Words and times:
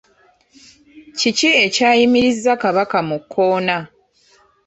Kiki 1.17 1.49
ekyayimiriza 1.65 2.53
Kabaka 2.63 2.97
mu 3.07 3.17
kkoona? 3.21 3.77